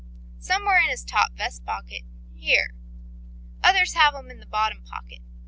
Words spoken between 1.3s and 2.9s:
vest pocket here.